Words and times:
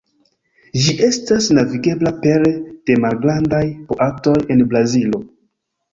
Ĝi 0.85 0.93
estas 1.07 1.49
navigebla 1.57 2.13
pere 2.23 2.53
de 2.91 2.97
malgrandaj 3.05 3.63
boatoj 3.93 4.37
en 4.57 4.65
Brazilo. 4.73 5.21